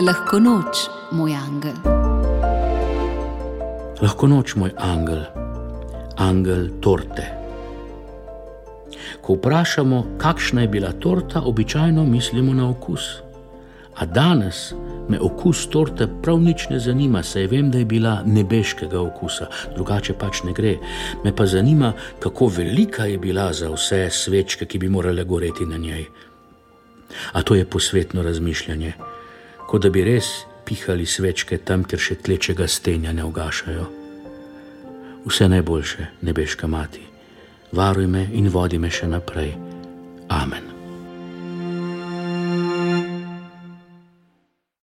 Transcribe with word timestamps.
Lahko 0.00 0.38
noč, 0.40 0.86
moj 1.12 1.34
angel. 1.36 1.74
Lahko 4.00 4.28
noč, 4.32 4.54
moj 4.56 4.70
angel, 4.80 5.26
angel 6.16 6.70
torte. 6.80 7.26
Ko 9.20 9.36
vprašamo, 9.36 9.98
kakšna 10.22 10.64
je 10.64 10.70
bila 10.72 10.94
torta, 10.96 11.42
običajno 11.44 12.06
mislimo 12.08 12.54
na 12.56 12.70
okus. 12.70 13.20
A 14.00 14.06
danes 14.06 14.72
me 15.08 15.20
okus 15.20 15.66
torte 15.68 16.08
prav 16.22 16.40
nič 16.40 16.70
ne 16.72 16.80
zanima, 16.80 17.20
saj 17.22 17.50
vem, 17.52 17.68
da 17.70 17.84
je 17.84 17.84
bila 17.84 18.22
nebeškega 18.24 19.00
okusa, 19.00 19.50
drugače 19.76 20.16
pač 20.16 20.46
ne 20.48 20.56
gre. 20.56 20.78
Me 21.24 21.36
pa 21.36 21.44
zanima, 21.46 21.92
kako 22.18 22.48
velika 22.48 23.04
je 23.04 23.18
bila 23.18 23.52
za 23.52 23.68
vse 23.68 24.06
svečke, 24.10 24.64
ki 24.64 24.78
bi 24.78 24.88
morale 24.88 25.24
goreti 25.24 25.68
na 25.68 25.76
njej. 25.76 26.08
A 27.32 27.42
to 27.42 27.54
je 27.54 27.68
posvetno 27.68 28.22
razmišljanje, 28.22 28.92
kot 29.70 29.82
da 29.82 29.90
bi 29.90 30.02
res 30.02 30.26
pihali 30.66 31.06
svečke 31.06 31.60
tam, 31.62 31.84
kjer 31.86 32.02
še 32.02 32.16
tlečega 32.26 32.66
stenja 32.66 33.14
ne 33.14 33.22
ugašajo. 33.26 33.86
Vse 35.26 35.46
najboljše, 35.52 36.08
nebeška 36.26 36.66
mati, 36.66 37.04
varuj 37.72 38.10
me 38.10 38.26
in 38.34 38.50
vodi 38.50 38.82
me 38.82 38.90
še 38.90 39.06
naprej. 39.06 39.54
Amen. 40.30 40.69